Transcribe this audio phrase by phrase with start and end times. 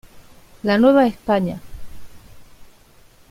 [0.63, 1.61] La Nueva España.